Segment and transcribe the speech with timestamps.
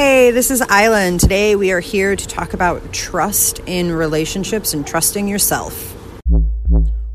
[0.00, 1.18] Hey, this is Ayla.
[1.20, 5.94] Today we are here to talk about trust in relationships and trusting yourself.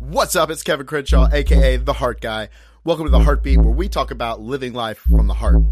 [0.00, 0.50] What's up?
[0.50, 2.48] It's Kevin Crenshaw, aka The Heart Guy.
[2.82, 5.62] Welcome to The Heartbeat, where we talk about living life from the heart.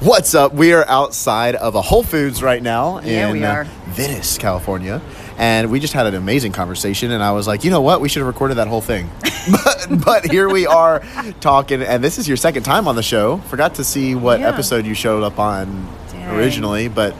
[0.00, 0.52] What's up?
[0.52, 3.62] We are outside of a Whole Foods right now Yeah, in we are.
[3.62, 5.00] uh, Venice, California.
[5.38, 7.12] And we just had an amazing conversation.
[7.12, 8.02] And I was like, you know what?
[8.02, 9.08] We should have recorded that whole thing.
[9.50, 11.00] but, but here we are
[11.40, 11.80] talking.
[11.80, 13.38] And this is your second time on the show.
[13.38, 14.48] Forgot to see what Yeah.
[14.50, 15.88] episode you showed up on.
[16.36, 16.88] Originally.
[16.88, 17.14] But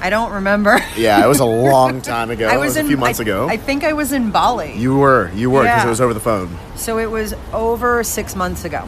[0.00, 0.78] I don't remember.
[0.96, 2.46] yeah, it was a long time ago.
[2.48, 3.48] I it was was in a few months I, ago.
[3.48, 4.74] I think I was in Bali.
[4.76, 5.30] you were.
[5.34, 5.86] You were because Yeah.
[5.86, 6.56] it was over the phone.
[6.76, 8.86] so it was over six months ago.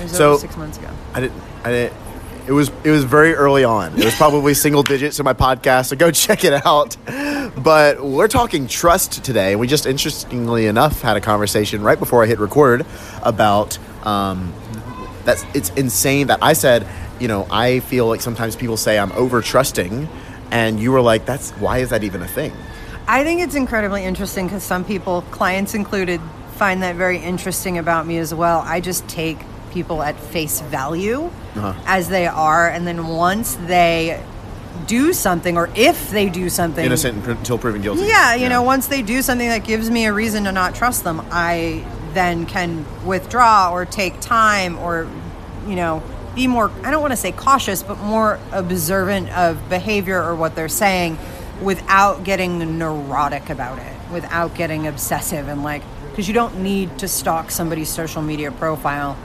[0.00, 0.88] It was So- over six months ago.
[1.14, 1.42] I didn't.
[1.64, 1.94] I didn't.
[2.46, 3.98] It was it was very early on.
[3.98, 6.96] It was probably single digits in my podcast, so go check it out.
[7.62, 9.54] But we're talking trust today.
[9.54, 12.86] We just interestingly enough had a conversation right before I hit record
[13.22, 14.54] about um,
[15.28, 16.86] that's it's insane that I said,
[17.20, 20.08] you know, I feel like sometimes people say I'm over trusting,
[20.50, 22.52] and you were like, that's why is that even a thing?
[23.06, 26.20] I think it's incredibly interesting because some people, clients included,
[26.56, 28.60] find that very interesting about me as well.
[28.64, 29.38] I just take
[29.70, 31.74] people at face value Uh-huh.
[31.86, 34.22] as they are, and then once they
[34.86, 38.06] do something, or if they do something, Innocent until proven guilty.
[38.06, 41.04] Yeah, you know, once they do something that gives me a reason to not trust
[41.04, 41.84] them, I
[42.18, 45.08] then can withdraw or take time or,
[45.68, 46.02] you know,
[46.34, 50.56] be more, I don't want to say cautious, but more observant of behavior or what
[50.56, 51.16] they're saying
[51.62, 57.06] without getting neurotic about it, without getting obsessive and like, because you don't need to
[57.06, 59.16] stalk somebody's social media profile.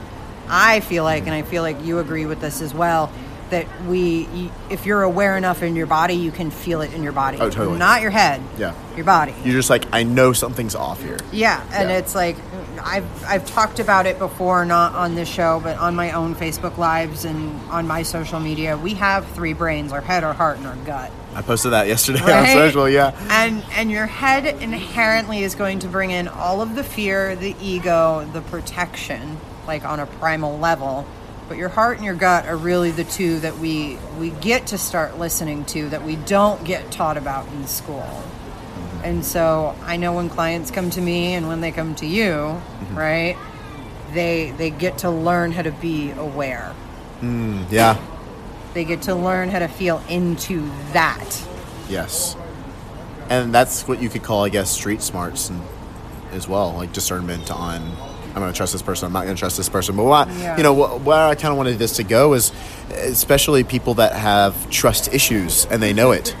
[0.48, 3.10] I feel like, and I feel like you agree with this as well,
[3.54, 7.12] that we, if you're aware enough in your body, you can feel it in your
[7.12, 7.38] body.
[7.40, 7.78] Oh, totally.
[7.78, 8.42] Not your head.
[8.58, 8.74] Yeah.
[8.96, 9.34] Your body.
[9.44, 11.18] You're just like, I know something's off here.
[11.32, 11.98] yeah, and Yeah.
[11.98, 12.36] it's like
[12.82, 16.76] I've I've talked about it before, not on this show, but on my own Facebook
[16.76, 18.76] lives and on my social media.
[18.76, 21.10] We have three brains: our head, our heart, and our gut.
[21.34, 22.52] I posted that yesterday on Right?
[22.52, 22.88] social.
[22.88, 23.12] Yeah.
[23.30, 27.54] And and your head inherently is going to bring in all of the fear, the
[27.60, 31.06] ego, the protection, like on a primal level.
[31.48, 34.78] But your heart and your gut are really the two that we we get to
[34.78, 38.00] start listening to that we don't get taught about in school.
[38.00, 39.04] Mm-hmm.
[39.04, 42.32] And so I know when clients come to me and when they come to you,
[42.32, 42.96] mm-hmm.
[42.96, 43.36] right?
[44.12, 46.74] They they get to learn how to be aware.
[47.20, 47.98] Mm, yeah.
[48.72, 51.46] They get to learn how to feel into that.
[51.88, 52.36] Yes.
[53.28, 55.60] And that's what you could call, I guess, street smarts and
[56.34, 57.82] as well, like discernment on
[58.34, 59.94] I'm going to trust this person, I'm not going to trust this person.
[59.94, 60.56] But what, Yeah.
[60.56, 62.50] you know, wh- where I kind of wanted this to go is
[62.90, 66.34] especially people that have trust issues and they know it.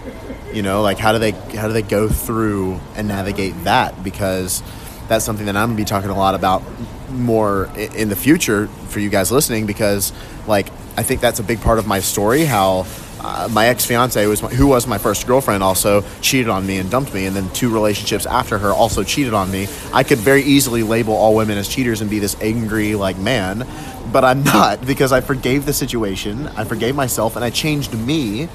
[0.52, 4.60] You know, like how do they how do they go through and navigate that because
[5.08, 6.62] that's something that I'm going to be talking a lot about
[7.10, 10.12] more in the future for you guys listening because
[10.48, 12.86] like I think that's a big part of my story how
[13.24, 16.76] uh, my ex fiance was my, who was my first girlfriend also cheated on me
[16.76, 19.66] and dumped me, and then two relationships after her also cheated on me.
[19.94, 23.66] I could very easily label all women as cheaters and be this angry like man,
[24.12, 28.48] but I'm not because I forgave the situation, I forgave myself, and I changed me,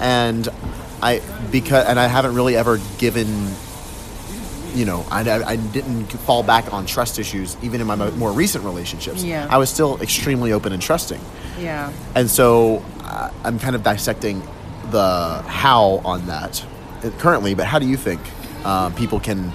[0.00, 0.48] and
[1.00, 1.22] I
[1.52, 3.28] because and I haven't really ever given
[4.74, 8.62] you know, I, I didn't fall back on trust issues even in my more recent
[8.62, 9.24] relationships.
[9.24, 9.46] Yeah.
[9.48, 11.20] I was still extremely open and trusting.
[11.58, 11.90] Yeah.
[12.14, 14.42] And so I'm kind of dissecting
[14.90, 16.64] the how on that
[17.18, 18.20] currently, but how do you think
[18.64, 19.52] uh, people can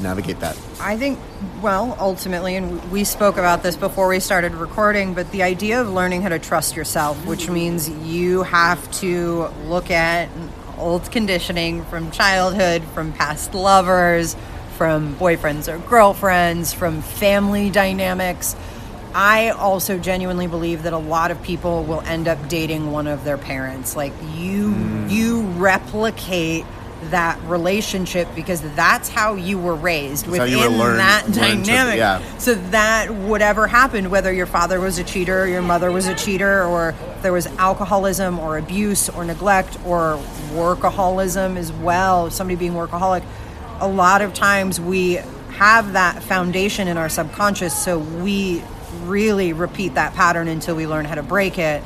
[0.00, 0.56] navigate that?
[0.80, 1.18] I think,
[1.60, 5.90] well, ultimately, and we spoke about this before we started recording, but the idea of
[5.90, 10.28] learning how to trust yourself, which means you have to look at
[10.78, 14.36] old conditioning from childhood, from past lovers,
[14.76, 18.56] from boyfriends or girlfriends, from family dynamics.
[19.14, 23.24] I also genuinely believe that a lot of people will end up dating one of
[23.24, 23.96] their parents.
[23.96, 25.10] Like you mm.
[25.10, 26.64] you replicate
[27.04, 31.40] that relationship because that's how you were raised That's within were learned- that learned to-
[31.40, 31.96] dynamic.
[31.96, 32.20] yeah.
[32.38, 36.62] So that whatever happened, whether your father was a cheater, your mother was a cheater,
[36.62, 40.20] or there was alcoholism or abuse or neglect or
[40.52, 43.22] workaholism as well, somebody being workaholic,
[43.80, 45.14] a lot of times we
[45.52, 48.62] have that foundation in our subconscious, so we
[49.02, 51.82] really repeat that pattern until we learn how to break it.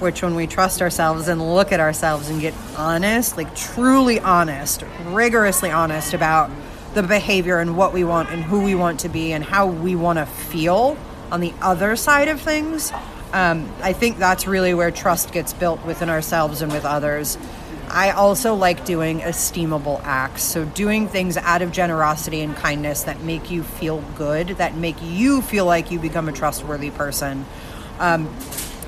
[0.00, 4.84] Which, when we trust ourselves and look at ourselves and get honest, like truly honest,
[5.06, 6.50] rigorously honest about
[6.94, 9.96] the behavior and what we want and who we want to be and how we
[9.96, 10.96] want to feel
[11.32, 12.92] on the other side of things,
[13.32, 17.36] um, I think that's really where trust gets built within ourselves and with others.
[17.90, 20.42] I also like doing esteemable acts.
[20.42, 24.96] So, doing things out of generosity and kindness that make you feel good, that make
[25.02, 27.44] you feel like you become a trustworthy person.
[27.98, 28.28] Um,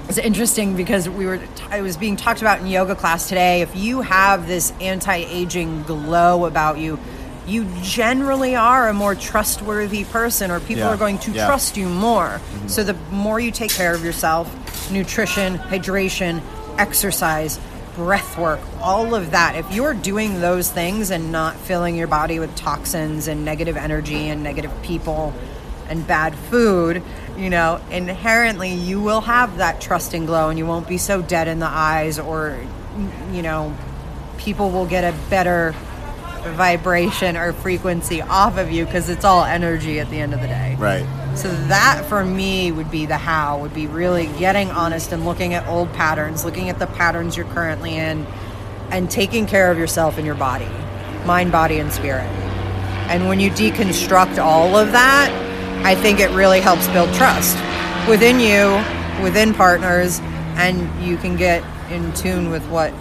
[0.09, 1.41] it's interesting because we were
[1.73, 6.47] it was being talked about in yoga class today if you have this anti-aging glow
[6.47, 6.99] about you
[7.47, 11.47] you generally are a more trustworthy person or people Yeah, are going to yeah.
[11.47, 14.49] trust you more so the more you take care of yourself
[14.91, 16.43] nutrition hydration
[16.77, 17.61] exercise
[18.01, 19.57] breath work all of that.
[19.57, 24.31] If you're doing those things and not filling your body with toxins and negative energy
[24.31, 25.35] and negative people
[25.87, 27.03] and bad food,
[27.37, 31.21] you know, inherently you will have that trust and glow and you won't be so
[31.21, 32.59] dead in the eyes or,
[33.33, 33.77] you know,
[34.39, 35.75] people will get a better
[36.41, 40.47] vibration or frequency off of you because it's all energy at the end of the
[40.47, 40.77] day.
[40.79, 41.07] Right.
[41.37, 45.55] So that for me would be the how, would be really getting honest and looking
[45.55, 48.27] at old patterns, looking at the patterns you're currently in,
[48.91, 50.69] and taking care of yourself and your body,
[51.25, 52.29] mind, body, and spirit.
[53.09, 55.31] And when you deconstruct all of that,
[55.85, 57.57] I think it really helps build trust
[58.09, 58.83] within you,
[59.23, 60.21] within partners,
[60.57, 62.93] and you can get in tune with what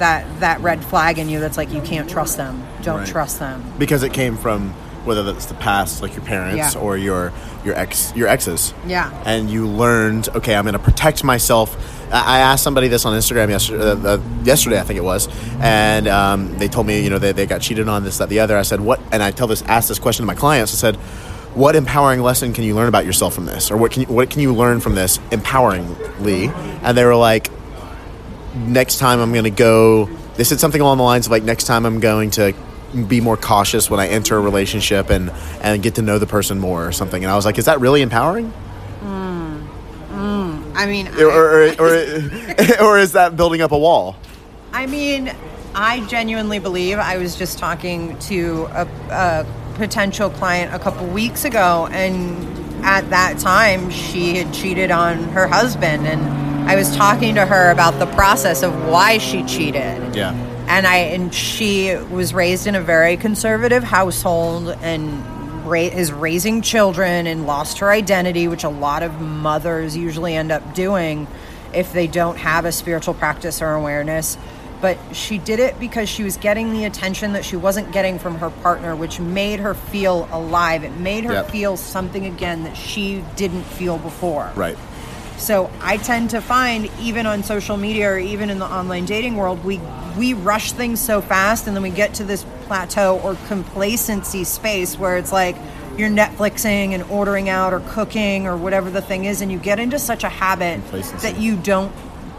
[0.00, 2.62] that that red flag in you that's like you can't trust them.
[2.82, 3.08] Don't Right.
[3.08, 3.62] trust them.
[3.78, 4.70] Because it came from
[5.04, 6.80] whether that's the past, like your parents Yeah.
[6.80, 7.32] or your
[7.64, 8.74] your ex your exes.
[8.86, 9.10] Yeah.
[9.24, 11.76] And you learned, okay, I'm going to protect myself.
[12.12, 15.28] I asked somebody this on Instagram yesterday, uh, uh, yesterday I think it was,
[15.60, 18.40] and um, they told me, you know, they, they got cheated on this, that, the
[18.40, 18.56] other.
[18.58, 18.98] I said, what?
[19.12, 20.72] And I tell this, asked this question to my clients.
[20.74, 20.96] I said,
[21.54, 24.28] what empowering lesson can you learn about yourself from this, or what can you, what
[24.28, 26.48] can you learn from this empoweringly?
[26.82, 27.48] And they were like,
[28.54, 30.06] next time I'm going to go.
[30.36, 32.54] They said something along the lines of like, next time I'm going to
[33.06, 35.30] be more cautious when I enter a relationship and
[35.62, 37.22] and get to know the person more or something.
[37.22, 38.52] And I was like, is that really empowering?
[39.02, 39.68] Mm.
[40.08, 40.72] Mm.
[40.74, 44.16] I mean, or or, or, or is that building up a wall?
[44.72, 45.32] I mean,
[45.74, 51.44] I genuinely believe I was just talking to a, a potential client a couple weeks
[51.44, 56.20] ago, and at that time, she had cheated on her husband, and
[56.70, 60.14] I was talking to her about the process of why she cheated.
[60.14, 60.30] Yeah.
[60.68, 66.62] And I and she was raised in a very conservative household and ra- is raising
[66.62, 71.26] children and lost her identity, which a lot of mothers usually end up doing
[71.74, 74.38] if they don't have a spiritual practice or awareness.
[74.80, 78.38] But she did it because she was getting the attention that she wasn't getting from
[78.38, 80.84] her partner, which made her feel alive.
[80.84, 81.50] It made her Yep.
[81.50, 84.52] feel something again that she didn't feel before.
[84.54, 84.78] Right.
[85.40, 89.36] So I tend to find even on social media or even in the online dating
[89.36, 89.80] world, we
[90.18, 94.98] we rush things so fast and then we get to this plateau or complacency space
[94.98, 95.56] where it's like
[95.96, 99.78] you're Netflixing and ordering out or cooking or whatever the thing is, and you get
[99.78, 100.80] into such a habit
[101.22, 101.92] that you don't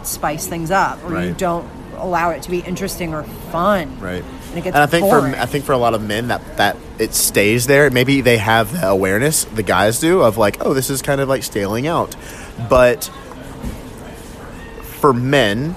[0.03, 3.99] spice things up or you don't allow it to be interesting or fun.
[3.99, 4.23] Right.
[4.51, 5.33] And it gets and I think boring.
[5.33, 7.89] for I think for a lot of men that that it stays there.
[7.89, 11.27] Maybe they have the awareness, the guys do, of like, oh, this is kind of
[11.29, 12.15] like staling out.
[12.69, 13.09] But
[14.99, 15.75] for men,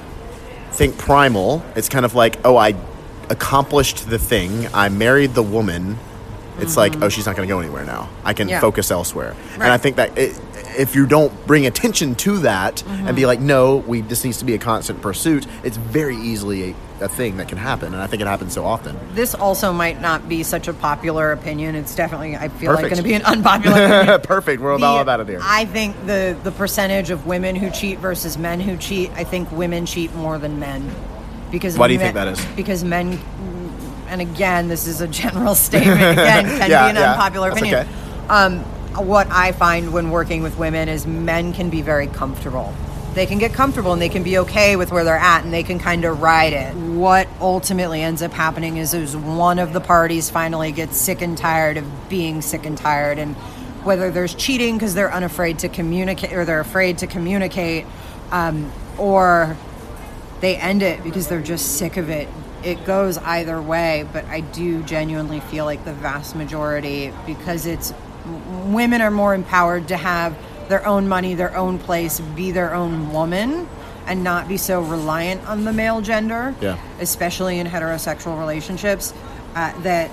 [0.72, 1.62] think primal.
[1.76, 2.74] It's kind of like, oh, I
[3.30, 4.66] accomplished the thing.
[4.74, 5.98] I married the woman.
[6.58, 8.08] It's like, oh, she's not going to go anywhere now.
[8.22, 8.50] I can Mm-hmm.
[8.52, 8.60] Yeah.
[8.60, 9.34] focus elsewhere.
[9.54, 10.38] And I think that it,
[10.78, 13.14] if you don't bring attention to that and Mm-hmm.
[13.16, 17.08] be like, no, we this needs to be a constant pursuit, it's very easily a,
[17.08, 17.92] thing that can happen.
[17.92, 18.98] And I think it happens so often.
[19.14, 21.74] this also might not be such a popular opinion.
[21.74, 24.20] It's definitely I feel like going to be an unpopular opinion.
[24.22, 24.60] Perfect.
[24.62, 25.40] We're The- all about it here.
[25.42, 29.50] I think the the percentage of women who cheat versus men who cheat, I think
[29.52, 30.90] women cheat more than men.
[31.50, 32.44] Because Why do you men- think that is?
[32.56, 33.18] Because men,
[34.08, 36.00] and again, this is a general statement.
[36.00, 37.74] Again, can Yeah, be an yeah, unpopular opinion.
[37.86, 37.88] okay.
[38.28, 38.60] Um,
[39.06, 42.72] what I find when working with women is men can be very comfortable.
[43.14, 45.62] They can get comfortable and they can be okay with where they're at and they
[45.62, 46.74] can kind of ride it.
[46.74, 51.38] What ultimately ends up happening is is one of the parties finally gets sick and
[51.38, 53.36] tired of being sick and tired and
[53.84, 57.86] whether there's cheating because they're unafraid to communicate or they're afraid to communicate
[58.32, 59.56] um, or
[60.40, 62.28] they end it because they're just sick of it.
[62.62, 67.94] It goes either way, but I do genuinely feel like the vast majority, because it's
[68.66, 70.36] women are more empowered to have
[70.68, 73.68] their own money, their own place, be their own woman,
[74.06, 76.76] and not be so reliant on the male gender, Yeah.
[77.00, 79.14] especially in heterosexual relationships,
[79.56, 80.10] uh, that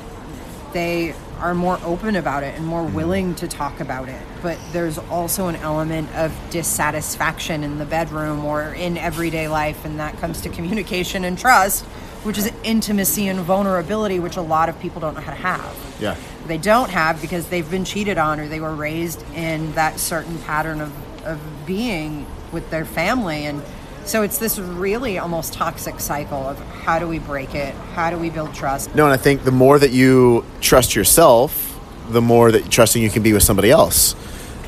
[0.74, 4.22] they are more open about it and more willing to talk about it.
[4.41, 10.00] But there's also an element of dissatisfaction in the bedroom or in everyday life, and
[10.00, 11.84] that comes to communication and trust,
[12.23, 15.95] which is intimacy and vulnerability, which a lot of people don't know how to have.
[15.99, 16.15] yeah.
[16.47, 20.39] They don't have because they've been cheated on or they were raised in that certain
[20.39, 20.91] pattern of,
[21.25, 23.45] of being with their family.
[23.45, 23.61] And
[24.05, 27.75] so it's this really almost toxic cycle of how do we break it?
[27.93, 28.93] How do we build trust?
[28.95, 33.11] No, and I think the more that you trust yourself, the more that trusting you
[33.11, 34.15] can be with somebody else.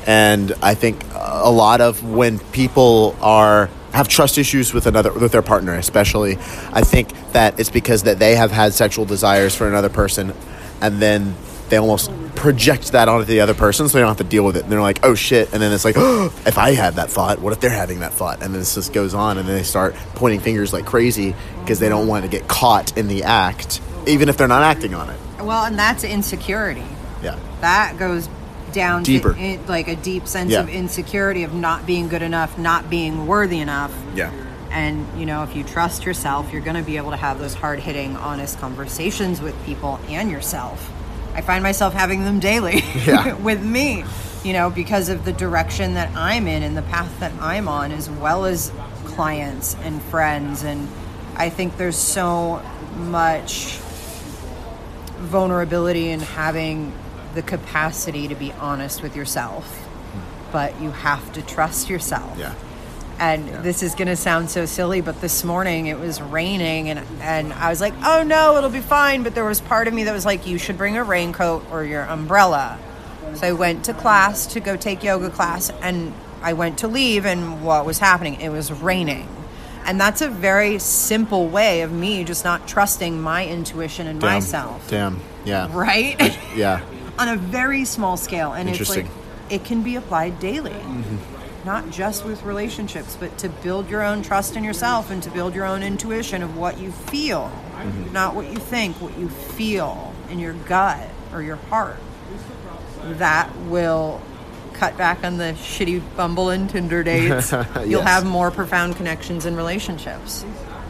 [0.06, 5.30] And I think a lot of when people are have trust issues with another with
[5.32, 6.32] their partner especially.
[6.72, 10.34] I think that it's because that they have had sexual desires for another person
[10.80, 11.34] and then
[11.68, 14.56] they almost project that onto the other person so they don't have to deal with
[14.56, 14.64] it.
[14.64, 15.52] And they're like oh shit.
[15.52, 18.12] And then it's like oh, if i had that thought what if they're having that
[18.12, 18.42] thought?
[18.42, 21.78] And then this just goes on and then they start pointing fingers like crazy because
[21.78, 25.08] they don't want to get caught in the act even if they're not acting on
[25.08, 25.18] it.
[25.40, 26.84] Well, and that's insecurity.
[27.22, 27.38] yeah.
[27.60, 28.28] That goes
[28.74, 29.32] down Deeper.
[29.32, 30.60] to in, like a deep sense Yeah.
[30.60, 33.92] of insecurity of not being good enough, not being worthy enough.
[34.14, 34.30] yeah
[34.70, 37.54] And you know, if you trust yourself, you're going to be able to have those
[37.54, 40.90] hard hitting, honest conversations with people and yourself.
[41.34, 43.34] I find myself having them daily Yeah.
[43.34, 44.04] with me,
[44.44, 47.92] you know, because of the direction that I'm in and the path that I'm on,
[47.92, 48.70] as well as
[49.04, 50.62] clients and friends.
[50.64, 50.88] And
[51.36, 52.60] I think there's so
[52.96, 53.78] much
[55.18, 56.92] vulnerability in having
[57.34, 59.86] the capacity to be honest with yourself,
[60.52, 62.38] but you have to trust yourself.
[62.38, 62.54] yeah
[63.18, 66.98] And this is going to sound so silly, but this morning it was raining, and
[67.20, 70.04] and I was like, "Oh no, it'll be fine." But there was part of me
[70.04, 72.78] that was like, "You should bring a raincoat or your umbrella."
[73.34, 76.12] So I went to class to go take yoga class, and
[76.42, 78.40] I went to leave, and what was happening?
[78.40, 79.28] It was raining,
[79.86, 84.32] and that's a very simple way of me just not trusting my intuition and damn
[84.34, 86.16] myself, damn yeah right?
[86.56, 86.80] yeah
[87.18, 89.06] On a very small scale, and it's like
[89.50, 91.66] it can be applied daily mm-hmm.
[91.66, 95.54] not just with relationships, but to build your own trust in yourself and to build
[95.54, 98.12] your own intuition of what you feel, mm-hmm.
[98.12, 101.98] not what you think, what you feel in your gut or your heart.
[103.04, 104.20] That will
[104.72, 107.52] cut back on the shitty Bumble and Tinder dates.
[107.86, 110.44] You'll have more profound connections in relationships.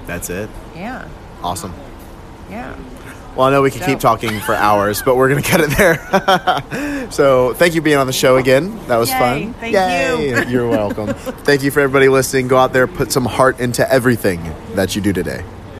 [0.06, 1.08] that's it Yeah,
[1.42, 1.74] awesome
[2.50, 2.76] yeah.
[3.36, 5.70] Well, I know we could keep talking for hours, but we're going to cut it
[5.76, 7.10] there.
[7.10, 8.78] so, thank you for being on the show again.
[8.86, 9.18] That was Yay.
[9.18, 9.54] fun.
[9.54, 10.28] Thank Yay.
[10.44, 10.50] you.
[10.50, 11.14] You're welcome.
[11.14, 12.46] thank you for everybody listening.
[12.46, 14.40] Go out there, put some heart into everything
[14.74, 15.44] that you do today.